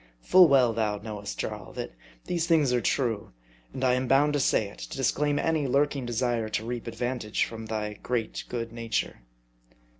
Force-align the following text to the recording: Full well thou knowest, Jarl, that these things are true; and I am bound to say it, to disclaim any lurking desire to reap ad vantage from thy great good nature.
Full 0.21 0.47
well 0.47 0.73
thou 0.73 0.97
knowest, 0.97 1.37
Jarl, 1.37 1.73
that 1.73 1.91
these 2.25 2.47
things 2.47 2.73
are 2.73 2.81
true; 2.81 3.33
and 3.71 3.83
I 3.83 3.93
am 3.93 4.07
bound 4.07 4.33
to 4.33 4.39
say 4.39 4.67
it, 4.67 4.79
to 4.79 4.97
disclaim 4.97 5.37
any 5.37 5.67
lurking 5.67 6.07
desire 6.07 6.49
to 6.49 6.65
reap 6.65 6.87
ad 6.87 6.95
vantage 6.95 7.43
from 7.45 7.67
thy 7.67 7.99
great 8.01 8.45
good 8.49 8.71
nature. 8.73 9.17